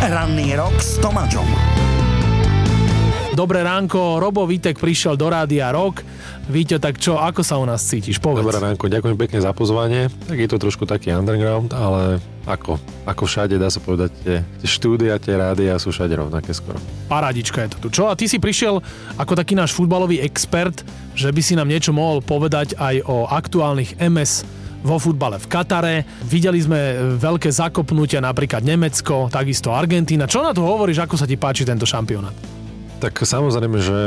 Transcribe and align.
Ranný 0.00 0.56
rok 0.56 0.80
s 0.80 0.96
Tomáčom. 0.96 1.44
Dobré 3.36 3.60
ránko, 3.60 4.16
Robo 4.16 4.48
Vitek 4.48 4.80
prišiel 4.80 5.12
do 5.12 5.28
rádia 5.28 5.68
rok. 5.68 6.00
Víte, 6.48 6.80
tak 6.80 6.96
čo, 6.96 7.20
ako 7.20 7.44
sa 7.44 7.60
u 7.60 7.68
nás 7.68 7.84
cítiš? 7.84 8.16
Povedz. 8.16 8.40
Dobré 8.40 8.64
ránko, 8.64 8.88
ďakujem 8.88 9.20
pekne 9.20 9.44
za 9.44 9.52
pozvanie. 9.52 10.08
Tak 10.24 10.40
je 10.40 10.48
to 10.48 10.56
trošku 10.56 10.88
taký 10.88 11.12
underground, 11.12 11.76
ale 11.76 12.16
ako, 12.48 12.80
ako 13.04 13.28
všade 13.28 13.60
dá 13.60 13.68
sa 13.68 13.76
povedať, 13.84 14.08
tie, 14.24 14.36
tie 14.40 14.68
štúdia, 14.72 15.20
tie 15.20 15.36
rádia 15.36 15.76
sú 15.76 15.92
všade 15.92 16.16
rovnaké 16.16 16.56
skoro. 16.56 16.80
Paradička 17.12 17.68
je 17.68 17.76
to 17.76 17.78
tu. 17.84 17.88
Čo? 18.00 18.08
A 18.08 18.16
ty 18.16 18.24
si 18.24 18.40
prišiel 18.40 18.80
ako 19.20 19.36
taký 19.36 19.52
náš 19.52 19.76
futbalový 19.76 20.24
expert, 20.24 20.80
že 21.12 21.28
by 21.28 21.44
si 21.44 21.60
nám 21.60 21.68
niečo 21.68 21.92
mohol 21.92 22.24
povedať 22.24 22.72
aj 22.80 23.04
o 23.04 23.28
aktuálnych 23.28 24.00
MS 24.00 24.59
vo 24.80 24.96
futbale 24.96 25.36
v 25.36 25.46
Katare. 25.46 25.94
Videli 26.24 26.60
sme 26.60 27.14
veľké 27.20 27.52
zakopnutia, 27.52 28.24
napríklad 28.24 28.64
Nemecko, 28.64 29.28
takisto 29.28 29.72
Argentína. 29.72 30.24
Čo 30.24 30.40
na 30.40 30.56
to 30.56 30.64
hovoríš, 30.64 31.04
ako 31.04 31.16
sa 31.20 31.28
ti 31.28 31.36
páči 31.36 31.68
tento 31.68 31.84
šampionát? 31.84 32.32
Tak 33.00 33.24
samozrejme, 33.24 33.78
že 33.80 33.98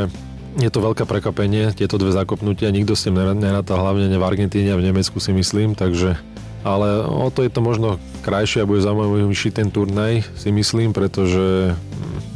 je 0.61 0.69
to 0.69 0.85
veľké 0.85 1.09
prekvapenie, 1.09 1.73
tieto 1.73 1.97
dve 1.97 2.13
zakopnutia, 2.13 2.69
nikto 2.69 2.93
s 2.93 3.09
tým 3.09 3.17
nerátal, 3.17 3.81
hlavne 3.81 4.13
v 4.13 4.21
Argentíne 4.21 4.69
a 4.73 4.77
v 4.77 4.85
Nemecku 4.85 5.17
si 5.17 5.33
myslím, 5.33 5.73
takže 5.73 6.13
ale 6.63 7.03
o 7.03 7.27
to 7.27 7.43
je 7.43 7.51
to 7.51 7.59
možno 7.59 7.99
krajšie 8.23 8.63
a 8.63 8.69
bude 8.69 8.79
zaujímavejší 8.79 9.51
ten 9.51 9.67
turnaj, 9.67 10.23
si 10.39 10.49
myslím, 10.53 10.95
pretože 10.95 11.75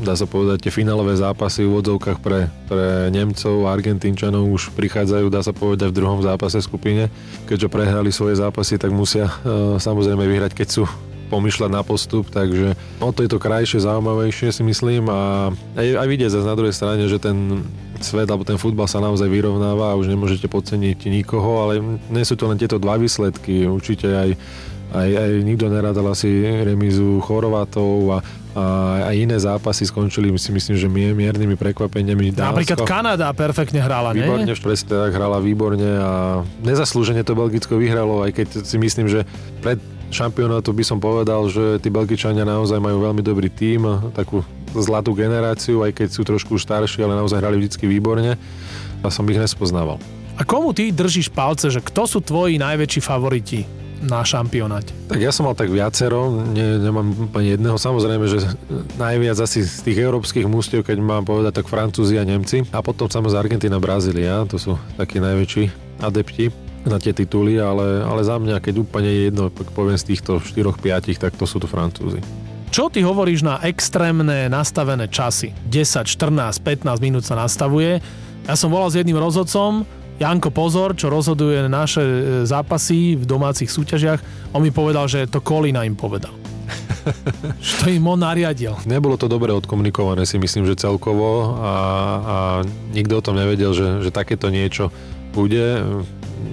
dá 0.08 0.16
sa 0.16 0.24
povedať, 0.24 0.64
tie 0.64 0.72
finálové 0.72 1.20
zápasy 1.20 1.68
v 1.68 1.84
odzovkách 1.84 2.24
pre, 2.24 2.48
pre 2.72 3.12
Nemcov 3.12 3.68
a 3.68 3.76
Argentínčanov 3.76 4.48
už 4.48 4.72
prichádzajú, 4.80 5.28
dá 5.28 5.44
sa 5.44 5.52
povedať, 5.52 5.92
v 5.92 5.98
druhom 6.00 6.24
zápase 6.24 6.64
skupine. 6.64 7.12
Keďže 7.44 7.68
prehrali 7.68 8.16
svoje 8.16 8.40
zápasy, 8.40 8.80
tak 8.80 8.96
musia 8.96 9.28
e, 9.28 9.76
samozrejme 9.76 10.24
vyhrať, 10.24 10.56
keď 10.56 10.68
sú 10.72 10.84
pomýšľať 11.28 11.70
na 11.76 11.84
postup, 11.84 12.32
takže 12.32 12.80
o 13.04 13.12
to 13.12 13.28
je 13.28 13.30
to 13.36 13.36
krajšie, 13.36 13.84
zaujímavejšie 13.84 14.48
si 14.56 14.64
myslím 14.64 15.12
a 15.12 15.52
aj, 15.76 15.88
aj 16.00 16.08
vidieť 16.08 16.32
zase 16.32 16.48
na 16.48 16.56
druhej 16.56 16.72
strane, 16.72 17.04
že 17.12 17.20
ten 17.20 17.68
svet 18.02 18.28
alebo 18.30 18.44
ten 18.46 18.58
futbal 18.60 18.90
sa 18.90 19.02
naozaj 19.02 19.30
vyrovnáva 19.30 19.94
a 19.94 19.98
už 20.00 20.10
nemôžete 20.10 20.50
podceniť 20.50 21.10
nikoho, 21.10 21.64
ale 21.66 21.80
nie 22.10 22.26
sú 22.26 22.38
to 22.38 22.50
len 22.50 22.58
tieto 22.58 22.78
dva 22.78 22.98
výsledky, 22.98 23.66
určite 23.66 24.08
aj 24.10 24.30
aj, 24.88 25.10
aj 25.20 25.32
nikto 25.44 25.68
nerádal 25.68 26.16
asi 26.16 26.48
remizu 26.64 27.20
Chorvátov 27.20 28.08
a, 28.08 28.18
a 28.56 28.64
aj 29.12 29.16
iné 29.20 29.36
zápasy 29.36 29.84
skončili 29.84 30.32
si 30.40 30.56
myslím, 30.56 30.76
že 30.80 30.88
miernymi 30.88 31.60
prekvapeniami. 31.60 32.32
Napríklad 32.40 32.88
Kanada 32.88 33.28
perfektne 33.36 33.84
hrala, 33.84 34.16
nie? 34.16 34.24
Výborne, 34.24 34.48
presne 34.56 34.88
tak, 34.88 35.12
hrala 35.12 35.44
výborne 35.44 35.92
a 36.00 36.12
nezaslúžene 36.64 37.28
to 37.28 37.36
Belgicko 37.36 37.76
vyhralo, 37.76 38.24
aj 38.24 38.32
keď 38.32 38.48
si 38.64 38.80
myslím, 38.80 39.12
že 39.12 39.28
pred 39.60 39.80
šampionátu 40.08 40.72
by 40.72 40.84
som 40.88 41.04
povedal, 41.04 41.52
že 41.52 41.84
tí 41.84 41.92
Belgičania 41.92 42.48
naozaj 42.48 42.80
majú 42.80 43.04
veľmi 43.04 43.20
dobrý 43.20 43.52
tím, 43.52 43.84
takú 44.16 44.40
zlatú 44.82 45.14
generáciu, 45.18 45.82
aj 45.84 45.92
keď 45.98 46.08
sú 46.14 46.22
trošku 46.26 46.58
starší, 46.58 47.04
ale 47.06 47.18
naozaj 47.18 47.42
hrali 47.42 47.62
vždy 47.62 47.86
výborne 47.88 48.38
a 49.02 49.08
som 49.10 49.28
ich 49.30 49.38
nespoznával. 49.38 50.02
A 50.38 50.46
komu 50.46 50.70
ty 50.70 50.94
držíš 50.94 51.34
palce, 51.34 51.74
že 51.74 51.82
kto 51.82 52.06
sú 52.06 52.20
tvoji 52.22 52.62
najväčší 52.62 53.02
favoriti 53.02 53.66
na 54.06 54.22
šampionáte? 54.22 54.94
Tak 55.10 55.18
ja 55.18 55.34
som 55.34 55.50
mal 55.50 55.58
tak 55.58 55.74
viacero, 55.74 56.30
ne, 56.30 56.78
nemám 56.78 57.10
úplne 57.30 57.58
jedného. 57.58 57.82
Samozrejme, 57.82 58.26
že 58.30 58.46
najviac 59.02 59.42
asi 59.42 59.66
z 59.66 59.82
tých 59.82 59.98
európskych 59.98 60.46
mústiev, 60.46 60.86
keď 60.86 61.02
mám 61.02 61.26
povedať, 61.26 61.58
tak 61.58 61.66
Francúzi 61.66 62.22
a 62.22 62.26
Nemci. 62.26 62.62
A 62.70 62.86
potom 62.86 63.10
samozrejme 63.10 63.50
Argentina, 63.50 63.82
Brazília, 63.82 64.46
to 64.46 64.62
sú 64.62 64.78
takí 64.94 65.18
najväčší 65.18 65.98
adepti 66.06 66.54
na 66.86 67.02
tie 67.02 67.12
tituly, 67.12 67.58
ale, 67.58 68.06
ale 68.06 68.22
za 68.22 68.38
mňa, 68.38 68.62
keď 68.62 68.80
úplne 68.80 69.10
jedno, 69.10 69.50
poviem 69.52 69.98
z 69.98 70.14
týchto 70.14 70.38
4-5, 70.40 71.18
tak 71.18 71.34
to 71.34 71.50
sú 71.50 71.58
to 71.58 71.66
Francúzi. 71.66 72.22
Čo 72.68 72.92
ty 72.92 73.00
hovoríš 73.00 73.48
na 73.48 73.64
extrémne 73.64 74.52
nastavené 74.52 75.08
časy? 75.08 75.56
10, 75.72 76.04
14, 76.04 76.60
15 76.62 77.00
minút 77.00 77.24
sa 77.24 77.40
nastavuje. 77.40 78.04
Ja 78.44 78.56
som 78.60 78.72
volal 78.72 78.92
s 78.92 79.00
jedným 79.00 79.16
rozhodcom, 79.16 79.88
Janko 80.18 80.50
Pozor, 80.50 80.98
čo 80.98 81.14
rozhoduje 81.14 81.70
naše 81.70 82.02
e, 82.02 82.22
zápasy 82.44 83.14
v 83.14 83.24
domácich 83.24 83.70
súťažiach, 83.70 84.52
on 84.58 84.66
mi 84.66 84.74
povedal, 84.74 85.06
že 85.06 85.30
to 85.30 85.46
Kolina 85.46 85.86
im 85.86 85.94
povedal. 85.94 86.34
Čo 87.64 87.88
im 87.88 88.04
on 88.04 88.20
nariadil. 88.20 88.76
Nebolo 88.84 89.16
to 89.16 89.32
dobre 89.32 89.56
odkomunikované, 89.56 90.28
si 90.28 90.36
myslím, 90.36 90.68
že 90.68 90.76
celkovo 90.76 91.56
a, 91.56 91.74
a 92.20 92.36
nikto 92.92 93.24
o 93.24 93.24
tom 93.24 93.40
nevedel, 93.40 93.72
že, 93.72 94.04
že 94.04 94.12
takéto 94.12 94.52
niečo 94.52 94.92
bude 95.32 95.80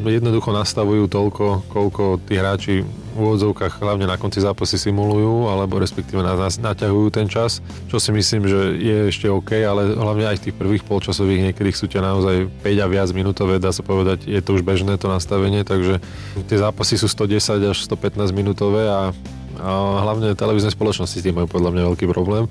jednoducho 0.07 0.55
nastavujú 0.55 1.11
toľko, 1.11 1.67
koľko 1.73 2.03
tí 2.23 2.39
hráči 2.39 2.75
úvodzovkách 3.15 3.81
hlavne 3.81 4.11
na 4.11 4.19
konci 4.19 4.43
zápasy 4.43 4.77
simulujú, 4.77 5.49
alebo 5.49 5.79
respektíve 5.79 6.21
naťahujú 6.21 7.09
ten 7.15 7.31
čas, 7.31 7.63
čo 7.87 8.03
si 8.03 8.11
myslím, 8.11 8.51
že 8.51 8.61
je 8.79 8.97
ešte 9.09 9.27
OK, 9.31 9.55
ale 9.63 9.95
hlavne 9.95 10.29
aj 10.29 10.37
v 10.43 10.45
tých 10.51 10.57
prvých 10.59 10.83
polčasových 10.85 11.51
niektorých 11.51 11.79
sú 11.79 11.87
ťa 11.87 12.03
naozaj 12.03 12.51
5 12.67 12.85
a 12.85 12.87
viac 12.91 13.09
minútové, 13.15 13.63
dá 13.63 13.71
sa 13.71 13.87
povedať, 13.87 14.27
je 14.27 14.41
to 14.43 14.59
už 14.59 14.67
bežné 14.67 14.99
to 14.99 15.07
nastavenie, 15.07 15.63
takže 15.63 16.03
tie 16.51 16.59
zápasy 16.59 16.99
sú 16.99 17.07
110 17.07 17.71
až 17.71 17.79
115 17.87 18.35
minútové 18.35 18.91
a, 18.91 19.15
a 19.63 19.71
hlavne 20.03 20.35
televízne 20.35 20.75
spoločnosti 20.75 21.19
s 21.19 21.25
tým 21.25 21.39
majú 21.39 21.49
podľa 21.49 21.71
mňa 21.71 21.83
veľký 21.95 22.07
problém. 22.11 22.51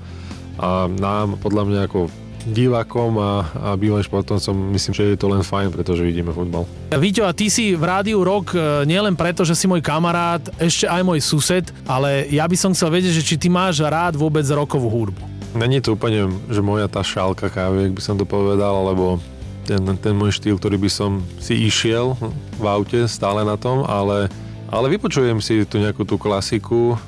A 0.54 0.86
nám 0.86 1.34
podľa 1.42 1.66
mňa 1.66 1.80
ako 1.90 2.23
divákom 2.44 3.16
a, 3.16 3.32
a 3.56 3.68
bývalým 3.74 4.04
športovcom 4.04 4.52
myslím, 4.76 4.92
že 4.92 5.02
je 5.14 5.18
to 5.18 5.32
len 5.32 5.40
fajn, 5.40 5.72
pretože 5.72 6.04
vidíme 6.04 6.30
futbal. 6.30 6.68
Víťo, 6.92 7.24
a 7.24 7.32
ty 7.32 7.48
si 7.48 7.72
v 7.72 7.84
rádiu 7.84 8.20
rok 8.20 8.52
e, 8.52 8.84
nielen 8.84 9.16
preto, 9.16 9.42
že 9.42 9.56
si 9.56 9.64
môj 9.64 9.80
kamarát, 9.80 10.44
ešte 10.60 10.84
aj 10.84 11.02
môj 11.02 11.20
sused, 11.24 11.64
ale 11.88 12.28
ja 12.28 12.44
by 12.44 12.56
som 12.56 12.76
chcel 12.76 12.92
vedieť, 12.92 13.16
že 13.16 13.24
či 13.24 13.34
ty 13.40 13.48
máš 13.48 13.80
rád 13.80 14.14
vôbec 14.20 14.44
rokovú 14.52 14.92
hudbu. 14.92 15.20
Není 15.54 15.80
to 15.80 15.94
úplne, 15.94 16.28
že 16.50 16.60
moja 16.60 16.90
tá 16.90 17.00
šálka 17.00 17.46
kávy, 17.48 17.94
by 17.94 18.02
som 18.02 18.18
to 18.18 18.26
povedal, 18.26 18.84
alebo 18.84 19.22
ten, 19.64 19.80
ten 19.96 20.12
môj 20.12 20.36
štýl, 20.36 20.60
ktorý 20.60 20.76
by 20.76 20.90
som 20.92 21.24
si 21.40 21.56
išiel 21.64 22.18
v 22.60 22.64
aute 22.68 23.08
stále 23.08 23.46
na 23.46 23.56
tom, 23.56 23.86
ale, 23.88 24.28
ale 24.68 24.86
vypočujem 24.92 25.40
si 25.40 25.64
tu 25.64 25.80
nejakú 25.80 26.04
tú 26.04 26.20
klasiku 26.20 27.00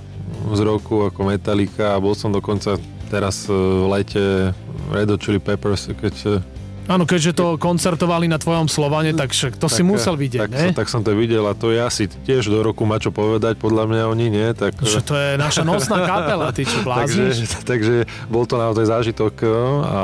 z 0.55 0.61
roku 0.65 1.05
ako 1.07 1.29
Metallica 1.29 1.95
a 1.95 2.03
bol 2.03 2.17
som 2.17 2.33
dokonca 2.33 2.81
teraz 3.07 3.47
v 3.47 3.87
lete 3.87 4.51
Red 4.93 5.11
Hot 5.11 5.21
Chili 5.23 5.41
Peppers, 5.43 5.91
keď 5.91 6.15
eh, 6.41 6.57
Áno, 6.87 7.03
keďže 7.03 7.35
to 7.35 7.47
koncertovali 7.59 8.31
na 8.31 8.39
tvojom 8.39 8.71
Slovane, 8.71 9.11
tak 9.11 9.35
však 9.35 9.59
to 9.59 9.67
tak, 9.67 9.75
si 9.75 9.83
musel 9.83 10.15
vidieť, 10.15 10.47
tak, 10.47 10.55
ne? 10.55 10.67
tak 10.71 10.87
som 10.87 11.03
to 11.03 11.19
videl 11.19 11.43
a 11.51 11.53
to 11.59 11.75
je 11.75 11.83
asi 11.83 12.07
tiež 12.07 12.47
do 12.47 12.63
roku 12.63 12.87
má 12.87 13.03
čo 13.03 13.11
povedať, 13.11 13.59
podľa 13.59 13.91
mňa 13.91 14.03
oni 14.07 14.27
nie. 14.31 14.49
Tak... 14.55 14.79
Že 14.79 15.03
to 15.03 15.15
je 15.19 15.31
naša 15.35 15.67
nosná 15.67 16.07
kapela, 16.07 16.55
ty 16.55 16.63
čo 16.63 16.87
blázniš? 16.87 17.43
takže, 17.43 17.67
takže 17.67 17.95
bol 18.31 18.47
to 18.47 18.55
naozaj 18.55 18.87
zážitok 18.87 19.35
no, 19.51 19.83
a 19.83 20.01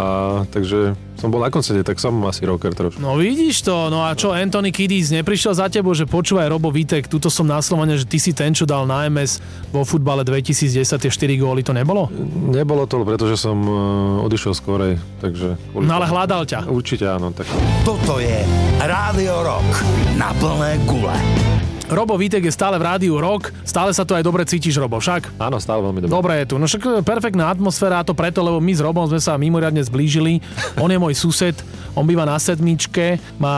takže 0.50 0.98
som 1.22 1.30
bol 1.30 1.38
na 1.38 1.54
koncerte, 1.54 1.86
tak 1.86 2.02
som 2.02 2.18
asi 2.26 2.42
rocker 2.42 2.74
trošku. 2.74 2.98
No 2.98 3.14
vidíš 3.14 3.62
to, 3.62 3.94
no 3.94 4.02
a 4.02 4.18
čo, 4.18 4.34
Anthony 4.34 4.74
Kiddis 4.74 5.14
neprišiel 5.14 5.54
za 5.54 5.70
tebou, 5.70 5.94
že 5.94 6.02
počúvaj 6.02 6.50
Robo 6.50 6.74
Vitek, 6.74 7.06
tuto 7.06 7.30
som 7.30 7.46
na 7.46 7.62
Slovane, 7.62 7.94
že 7.94 8.02
ty 8.02 8.18
si 8.18 8.34
ten, 8.34 8.50
čo 8.50 8.66
dal 8.66 8.90
na 8.90 9.06
MS 9.06 9.38
vo 9.70 9.86
futbale 9.86 10.26
2010 10.26 10.82
tie 10.82 11.10
4 11.14 11.38
góly, 11.38 11.62
to 11.62 11.70
nebolo? 11.70 12.10
Nebolo 12.50 12.90
to, 12.90 13.06
pretože 13.06 13.38
som 13.38 13.54
uh, 13.54 14.26
odišiel 14.26 14.50
skorej, 14.50 14.98
takže... 15.22 15.54
No 15.78 15.94
ale 15.94 16.10
hľadal 16.10 16.42
ťa. 16.42 16.66
Určite 16.66 17.06
áno. 17.06 17.30
Tak... 17.30 17.46
Toto 17.86 18.18
je 18.18 18.42
Rádio 18.82 19.46
Rock 19.46 19.70
na 20.18 20.34
plné 20.42 20.82
gule. 20.90 21.51
Robo 21.92 22.16
Vítek 22.16 22.48
je 22.48 22.52
stále 22.56 22.80
v 22.80 22.88
rádiu 22.88 23.20
rok, 23.20 23.52
stále 23.68 23.92
sa 23.92 24.08
tu 24.08 24.16
aj 24.16 24.24
dobre 24.24 24.48
cítiš, 24.48 24.80
Robo, 24.80 24.96
však? 24.96 25.36
Áno, 25.36 25.60
stále 25.60 25.84
veľmi 25.84 26.08
dobre. 26.08 26.12
Dobre 26.16 26.32
je 26.40 26.46
tu. 26.48 26.54
No 26.56 26.64
však 26.64 27.04
perfektná 27.04 27.52
atmosféra, 27.52 28.00
a 28.00 28.06
to 28.08 28.16
preto, 28.16 28.40
lebo 28.40 28.64
my 28.64 28.72
s 28.72 28.80
Robom 28.80 29.04
sme 29.04 29.20
sa 29.20 29.36
mimoriadne 29.36 29.84
zblížili. 29.84 30.40
On 30.80 30.88
je 30.88 30.96
môj 30.96 31.12
sused, 31.12 31.52
on 31.92 32.08
býva 32.08 32.24
na 32.24 32.40
sedmičke, 32.40 33.20
má 33.36 33.56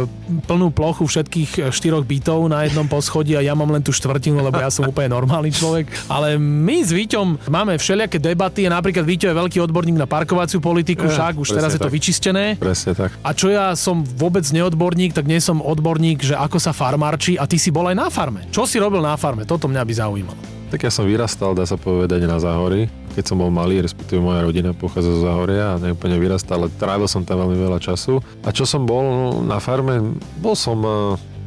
e, 0.00 0.08
plnú 0.48 0.72
plochu 0.72 1.04
všetkých 1.04 1.68
štyroch 1.68 2.08
bytov 2.08 2.48
na 2.48 2.64
jednom 2.64 2.88
poschodí 2.88 3.36
a 3.36 3.44
ja 3.44 3.52
mám 3.52 3.68
len 3.68 3.84
tú 3.84 3.92
štvrtinu, 3.92 4.40
lebo 4.40 4.56
ja 4.56 4.72
som 4.72 4.88
úplne 4.88 5.12
normálny 5.12 5.52
človek. 5.52 5.92
Ale 6.08 6.40
my 6.40 6.80
s 6.80 6.88
Víťom 6.88 7.52
máme 7.52 7.76
všelijaké 7.76 8.16
debaty 8.16 8.64
a 8.64 8.72
napríklad 8.72 9.04
Víťo 9.04 9.28
je 9.28 9.36
veľký 9.36 9.60
odborník 9.60 10.00
na 10.00 10.08
parkovaciu 10.08 10.64
politiku, 10.64 11.04
však 11.04 11.36
už 11.36 11.52
teraz 11.52 11.76
je 11.76 11.80
to 11.84 11.92
vyčistené. 11.92 12.56
Presne 12.56 12.96
tak. 12.96 13.12
A 13.20 13.36
čo 13.36 13.52
ja 13.52 13.76
som 13.76 14.00
vôbec 14.00 14.48
neodborník, 14.48 15.12
tak 15.12 15.28
nie 15.28 15.36
som 15.36 15.60
odborník, 15.60 16.24
že 16.24 16.32
ako 16.32 16.56
sa 16.56 16.72
farmárči 16.72 17.36
a 17.36 17.44
ty 17.44 17.60
si 17.60 17.73
bol 17.74 17.90
aj 17.90 17.96
na 17.98 18.06
farme. 18.06 18.46
Čo 18.54 18.70
si 18.70 18.78
robil 18.78 19.02
na 19.02 19.18
farme? 19.18 19.42
Toto 19.42 19.66
mňa 19.66 19.82
by 19.82 19.92
zaujímalo. 19.98 20.38
Tak 20.70 20.86
ja 20.86 20.90
som 20.94 21.10
vyrastal, 21.10 21.58
dá 21.58 21.66
sa 21.66 21.74
povedať, 21.74 22.22
na 22.22 22.38
Záhory. 22.38 22.86
Keď 23.18 23.34
som 23.34 23.42
bol 23.42 23.50
malý, 23.50 23.82
respektíve 23.82 24.22
moja 24.22 24.42
rodina 24.46 24.70
pochádza 24.70 25.10
zo 25.10 25.26
Záhoria 25.26 25.74
a 25.74 25.78
neúplne 25.82 26.18
vyrastal, 26.18 26.66
ale 26.66 26.70
trávil 26.78 27.10
som 27.10 27.26
tam 27.26 27.42
veľmi 27.42 27.58
veľa 27.58 27.78
času. 27.82 28.22
A 28.46 28.54
čo 28.54 28.62
som 28.62 28.86
bol 28.86 29.38
na 29.42 29.58
farme? 29.58 30.14
Bol 30.38 30.54
som 30.58 30.78
eh, 30.82 30.94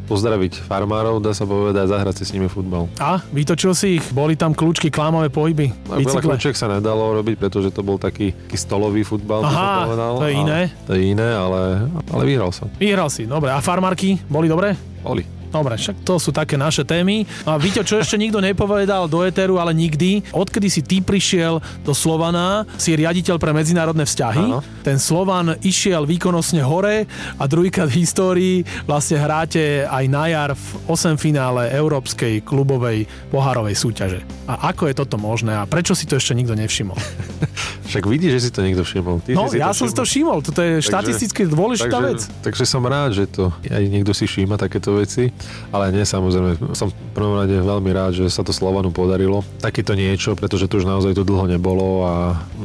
pozdraviť 0.08 0.64
farmárov, 0.64 1.20
dá 1.20 1.36
sa 1.36 1.44
povedať, 1.44 1.92
zahrať 1.92 2.24
si 2.24 2.24
s 2.24 2.32
nimi 2.32 2.48
futbal. 2.48 2.88
A? 3.04 3.20
Vytočil 3.36 3.76
si 3.76 4.00
ich? 4.00 4.06
Boli 4.16 4.40
tam 4.40 4.56
kľúčky, 4.56 4.88
klámavé 4.88 5.28
pohyby? 5.28 5.76
No, 5.92 6.00
veľa 6.00 6.24
kľúček 6.24 6.56
sa 6.56 6.72
nedalo 6.72 7.20
robiť, 7.20 7.36
pretože 7.36 7.72
to 7.76 7.84
bol 7.84 8.00
taký, 8.00 8.32
taký 8.32 8.56
stolový 8.60 9.04
futbal, 9.04 9.44
Aha, 9.44 9.52
som 9.52 9.92
povedal. 9.92 10.14
to 10.24 10.28
je 10.32 10.36
iné. 10.40 10.60
To 10.88 10.92
je 10.96 11.02
iné, 11.04 11.30
ale, 11.36 11.92
ale 12.16 12.24
vyhral 12.24 12.56
som. 12.56 12.72
Vyhral 12.80 13.12
si, 13.12 13.28
dobre. 13.28 13.52
A 13.52 13.60
farmárky 13.60 14.16
boli 14.32 14.48
dobré? 14.48 14.72
Boli. 15.04 15.37
Dobre, 15.48 15.80
však 15.80 16.04
to 16.04 16.20
sú 16.20 16.36
také 16.36 16.60
naše 16.60 16.84
témy. 16.84 17.24
A 17.48 17.56
víte, 17.56 17.82
čo 17.82 17.98
ešte 17.98 18.20
nikto 18.20 18.44
nepovedal 18.44 19.08
do 19.08 19.24
Eteru, 19.24 19.58
ale 19.58 19.72
nikdy. 19.72 20.34
Odkedy 20.36 20.68
si 20.68 20.82
ty 20.84 21.00
prišiel 21.00 21.64
do 21.82 21.94
Slovana, 21.96 22.68
si 22.76 22.94
riaditeľ 22.94 23.40
pre 23.40 23.56
medzinárodné 23.56 24.04
vzťahy. 24.04 24.44
Áno. 24.44 24.60
Ten 24.84 25.00
Slovan 25.00 25.56
išiel 25.64 26.04
výkonnostne 26.04 26.64
hore 26.64 27.08
a 27.40 27.44
druhýkrát 27.48 27.88
v 27.88 28.00
histórii 28.04 28.56
vlastne 28.84 29.20
hráte 29.20 29.88
aj 29.88 30.06
na 30.08 30.26
jar 30.28 30.52
v 30.56 30.68
8 30.92 31.16
finále 31.20 31.72
Európskej 31.72 32.44
klubovej 32.44 33.08
pohárovej 33.32 33.76
súťaže. 33.76 34.20
A 34.48 34.72
ako 34.72 34.92
je 34.92 34.96
toto 34.96 35.16
možné 35.20 35.56
a 35.56 35.68
prečo 35.68 35.96
si 35.96 36.08
to 36.08 36.20
ešte 36.20 36.36
nikto 36.36 36.56
nevšimol? 36.56 36.98
Však 37.88 38.04
vidíš, 38.04 38.32
že 38.36 38.42
si 38.44 38.50
to 38.52 38.60
niekto 38.62 38.84
všimol. 38.84 39.24
Ty 39.24 39.32
No, 39.34 39.48
si 39.48 39.58
ja 39.58 39.72
som 39.72 39.88
si 39.88 39.96
to 39.96 40.04
všimol, 40.04 40.44
toto 40.44 40.60
je 40.60 40.84
štatisticky 40.84 41.48
dôležitá 41.48 41.98
takže, 41.98 42.08
vec. 42.12 42.20
Takže 42.44 42.64
som 42.68 42.84
rád, 42.84 43.16
že 43.16 43.26
to 43.32 43.50
aj 43.64 43.84
niekto 43.88 44.12
si 44.12 44.28
všíma 44.28 44.60
takéto 44.60 45.00
veci, 45.00 45.32
ale 45.72 45.96
nie, 45.96 46.04
samozrejme, 46.04 46.76
som 46.76 46.92
v 46.92 46.96
prvom 47.16 47.40
rade 47.40 47.56
veľmi 47.56 47.90
rád, 47.96 48.20
že 48.20 48.28
sa 48.28 48.44
to 48.44 48.52
Slovanu 48.52 48.92
podarilo. 48.92 49.42
Takéto 49.64 49.96
niečo, 49.96 50.36
pretože 50.36 50.68
to 50.68 50.84
už 50.84 50.86
naozaj 50.86 51.16
to 51.16 51.24
dlho 51.24 51.48
nebolo 51.48 52.04
a 52.04 52.14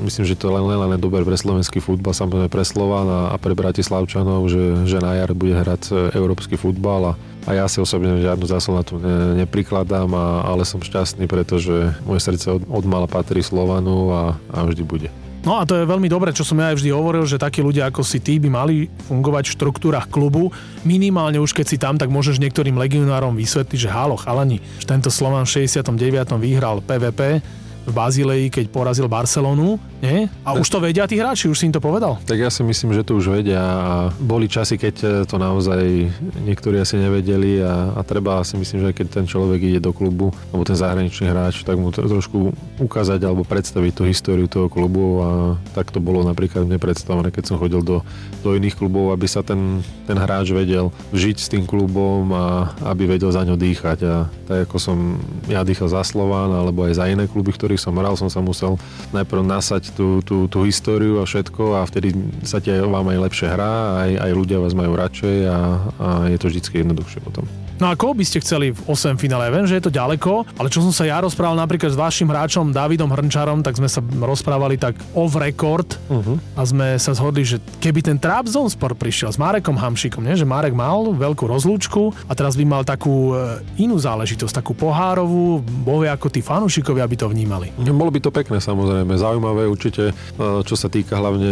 myslím, 0.03 0.27
že 0.27 0.35
to 0.35 0.51
je 0.51 0.55
len, 0.59 0.65
len, 0.67 0.79
len 0.79 1.01
dober 1.01 1.23
pre 1.23 1.39
slovenský 1.39 1.79
futbal, 1.79 2.13
samozrejme 2.13 2.51
pre 2.51 2.67
Slovan 2.67 3.07
a, 3.07 3.23
a 3.33 3.37
pre 3.39 3.55
Bratislavčanov, 3.55 4.43
že, 4.51 4.91
že 4.91 4.99
na 4.99 5.15
jar 5.15 5.31
bude 5.33 5.55
hrať 5.55 5.83
e, 5.89 5.93
európsky 6.19 6.59
futbal 6.59 7.15
a 7.15 7.19
a 7.43 7.51
ja 7.59 7.67
si 7.67 7.83
osobne 7.83 8.23
žiadnu 8.23 8.47
zásluhu 8.47 8.77
na 8.79 8.85
to 8.87 8.95
ne, 9.03 9.43
neprikladám, 9.43 10.11
a, 10.15 10.47
ale 10.47 10.63
som 10.63 10.79
šťastný, 10.79 11.27
pretože 11.27 11.91
moje 12.07 12.21
srdce 12.23 12.55
od, 12.55 12.63
od 12.71 12.85
patrí 13.11 13.43
Slovanu 13.43 14.15
a, 14.15 14.23
a 14.55 14.59
vždy 14.63 14.83
bude. 14.87 15.11
No 15.43 15.59
a 15.59 15.67
to 15.67 15.75
je 15.75 15.91
veľmi 15.91 16.07
dobré, 16.07 16.31
čo 16.31 16.47
som 16.47 16.55
ja 16.63 16.71
aj 16.71 16.79
vždy 16.79 16.95
hovoril, 16.95 17.27
že 17.27 17.35
takí 17.35 17.67
ľudia 17.67 17.91
ako 17.91 18.07
si 18.07 18.23
ty 18.23 18.39
by 18.39 18.47
mali 18.47 18.87
fungovať 19.11 19.51
v 19.51 19.55
štruktúrach 19.59 20.07
klubu. 20.07 20.55
Minimálne 20.87 21.43
už 21.43 21.51
keď 21.51 21.67
si 21.67 21.83
tam, 21.83 21.99
tak 21.99 22.15
môžeš 22.15 22.39
niektorým 22.39 22.79
legionárom 22.79 23.35
vysvetliť, 23.35 23.75
že 23.75 23.91
halo, 23.91 24.15
chalani, 24.15 24.63
tento 24.87 25.11
Slovan 25.11 25.43
v 25.43 25.67
69. 25.67 26.39
vyhral 26.39 26.79
PVP 26.79 27.43
v 27.83 27.91
Bazílei, 27.91 28.55
keď 28.55 28.71
porazil 28.71 29.11
Barcelonu, 29.11 29.83
nie? 30.03 30.27
A 30.43 30.59
už 30.59 30.67
to 30.67 30.83
vedia 30.83 31.07
tí 31.07 31.15
hráči, 31.15 31.47
už 31.47 31.55
si 31.63 31.71
im 31.71 31.75
to 31.75 31.79
povedal? 31.79 32.19
Tak 32.27 32.35
ja 32.35 32.51
si 32.51 32.67
myslím, 32.67 32.91
že 32.91 33.07
to 33.07 33.23
už 33.23 33.39
vedia 33.39 33.63
a 33.63 33.95
boli 34.19 34.51
časy, 34.51 34.75
keď 34.75 34.95
e, 34.99 35.07
to 35.31 35.39
naozaj 35.39 36.11
niektorí 36.43 36.83
asi 36.83 36.99
nevedeli 36.99 37.63
a, 37.63 37.95
a 37.95 38.01
treba 38.03 38.43
si 38.43 38.59
myslím, 38.59 38.83
že 38.83 38.89
aj 38.91 38.97
keď 38.99 39.07
ten 39.23 39.27
človek 39.31 39.63
ide 39.63 39.79
do 39.79 39.95
klubu, 39.95 40.35
alebo 40.51 40.67
ten 40.67 40.75
zahraničný 40.75 41.31
hráč, 41.31 41.63
tak 41.63 41.79
mu 41.79 41.95
trošku 41.95 42.51
ukázať 42.83 43.23
alebo 43.23 43.47
predstaviť 43.47 43.93
tú 43.95 44.03
históriu 44.03 44.51
toho 44.51 44.67
klubu 44.67 45.23
a 45.23 45.31
tak 45.71 45.95
to 45.95 46.03
bolo 46.03 46.27
napríklad 46.27 46.67
mne 46.67 46.83
predstavené, 46.83 47.31
keď 47.31 47.55
som 47.55 47.57
chodil 47.63 47.87
do, 47.87 48.03
do 48.43 48.59
iných 48.59 48.75
klubov, 48.75 49.15
aby 49.15 49.31
sa 49.31 49.47
ten, 49.47 49.87
ten 50.11 50.19
hráč 50.19 50.51
vedel 50.51 50.91
žiť 51.15 51.37
s 51.39 51.47
tým 51.47 51.63
klubom 51.63 52.27
a 52.35 52.75
aby 52.91 53.07
vedel 53.07 53.31
za 53.31 53.47
ňo 53.47 53.55
dýchať 53.55 53.99
a 54.03 54.27
tak 54.51 54.67
ako 54.67 54.77
som 54.83 54.99
ja 55.47 55.63
dýchal 55.63 55.87
za 55.87 56.03
Slován 56.03 56.51
alebo 56.51 56.83
aj 56.83 56.99
za 56.99 57.07
iné 57.07 57.31
kluby, 57.31 57.55
ktorých 57.55 57.79
som 57.79 57.95
hral, 57.95 58.19
som 58.19 58.27
sa 58.27 58.43
musel 58.43 58.75
najprv 59.15 59.47
nasať 59.47 59.92
tú, 59.95 60.25
tú, 60.25 60.49
tú 60.49 60.65
históriu 60.65 61.21
a 61.21 61.29
všetko 61.29 61.79
a 61.79 61.87
vtedy 61.87 62.17
sa 62.43 62.59
ti 62.59 62.73
aj 62.73 62.89
vám 62.89 63.13
aj 63.13 63.19
lepšie 63.29 63.49
hrá, 63.49 64.03
aj, 64.09 64.11
aj 64.29 64.31
ľudia 64.33 64.59
vás 64.59 64.73
majú 64.73 64.93
radšej 64.97 65.37
a, 65.47 65.59
a 66.01 66.09
je 66.33 66.39
to 66.41 66.47
vždy 66.49 66.61
jednoduchšie 66.83 67.21
potom. 67.23 67.45
No 67.83 67.91
a 67.91 67.99
koho 67.99 68.15
by 68.15 68.23
ste 68.23 68.39
chceli 68.39 68.71
v 68.71 68.79
8 68.87 69.19
finále? 69.19 69.51
Viem, 69.51 69.67
že 69.67 69.75
je 69.75 69.91
to 69.91 69.91
ďaleko, 69.91 70.47
ale 70.55 70.71
čo 70.71 70.87
som 70.87 70.95
sa 70.95 71.03
ja 71.03 71.19
rozprával 71.19 71.59
napríklad 71.59 71.91
s 71.91 71.99
vašim 71.99 72.31
hráčom 72.31 72.71
Davidom 72.71 73.11
Hrnčarom, 73.11 73.67
tak 73.67 73.75
sme 73.75 73.91
sa 73.91 73.99
rozprávali 74.23 74.79
tak 74.79 74.95
off 75.19 75.35
record 75.35 75.99
uh-huh. 76.07 76.39
a 76.55 76.63
sme 76.63 76.95
sa 77.03 77.11
zhodli, 77.11 77.43
že 77.43 77.59
keby 77.83 78.07
ten 78.07 78.23
Trabzonspor 78.23 78.95
prišiel 78.95 79.35
s 79.35 79.39
Marekom 79.41 79.75
Hamšikom, 79.75 80.23
nie? 80.23 80.39
že 80.39 80.47
Marek 80.47 80.79
mal 80.79 81.11
veľkú 81.11 81.43
rozlúčku 81.51 82.15
a 82.31 82.33
teraz 82.39 82.55
by 82.55 82.63
mal 82.63 82.87
takú 82.87 83.35
e, 83.35 83.59
inú 83.83 83.99
záležitosť, 83.99 84.63
takú 84.63 84.79
pohárovú, 84.79 85.59
bohvie 85.83 86.07
ako 86.07 86.31
tí 86.31 86.39
fanúšikovia 86.39 87.03
by 87.03 87.17
to 87.19 87.27
vnímali. 87.35 87.75
No, 87.83 87.99
bolo 87.99 88.15
by 88.15 88.23
to 88.23 88.31
pekné 88.31 88.63
samozrejme, 88.63 89.11
zaujímavé 89.19 89.67
určite, 89.83 90.15
e, 90.15 90.43
čo 90.63 90.79
sa 90.79 90.87
týka 90.87 91.19
hlavne 91.19 91.51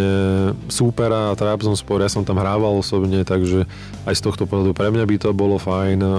súpera 0.70 1.34
a 1.34 1.36
Trabzonspor, 1.36 1.98
ja 1.98 2.06
som 2.06 2.22
tam 2.22 2.38
hrával 2.38 2.78
osobne, 2.78 3.26
takže 3.26 3.66
aj 4.06 4.14
z 4.14 4.22
tohto 4.22 4.46
pohľadu 4.46 4.70
pre 4.70 4.94
mňa 4.94 5.02
by 5.02 5.16
to 5.18 5.34
bolo 5.34 5.58
fajn 5.58 5.98
a 6.06 6.14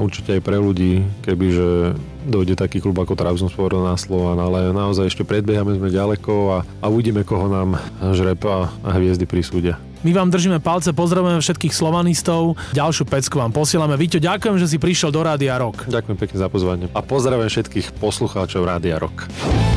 určite 0.00 0.40
aj 0.40 0.40
pre 0.40 0.56
ľudí, 0.56 1.04
kebyže 1.20 2.00
dojde 2.24 2.56
taký 2.56 2.80
klub 2.80 2.96
ako 2.96 3.12
Trabzonspor 3.12 3.76
na 3.76 3.92
Slovan, 4.00 4.40
ale 4.40 4.72
naozaj 4.72 5.12
ešte 5.12 5.28
predbiehame 5.28 5.76
sme 5.76 5.92
ďaleko 5.92 6.32
a, 6.56 6.58
a 6.80 6.86
uvidíme, 6.88 7.28
koho 7.28 7.52
nám 7.52 7.76
žreb 8.16 8.40
a, 8.48 8.72
a 8.80 8.88
hviezdy 8.96 9.28
prisúdia. 9.28 9.76
My 10.04 10.12
vám 10.12 10.28
držíme 10.28 10.60
palce, 10.60 10.92
pozdravujeme 10.92 11.40
všetkých 11.40 11.72
slovanistov. 11.72 12.60
Ďalšiu 12.76 13.08
pecku 13.08 13.40
vám 13.40 13.56
posielame. 13.56 13.96
Víťo, 13.96 14.20
ďakujem, 14.20 14.60
že 14.60 14.68
si 14.68 14.76
prišiel 14.76 15.08
do 15.08 15.24
Rádia 15.24 15.56
Rock. 15.56 15.88
Ďakujem 15.88 16.16
pekne 16.20 16.36
za 16.36 16.48
pozvanie. 16.52 16.86
A 16.92 17.00
pozdravujem 17.00 17.48
všetkých 17.48 17.96
poslucháčov 17.96 18.68
Rádia 18.68 19.00
Rock. 19.00 19.24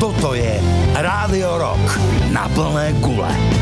Toto 0.03 0.35
je 0.35 0.59
Rádio 0.99 1.55
Rock 1.55 1.85
na 2.35 2.43
plné 2.51 2.91
gule. 2.99 3.56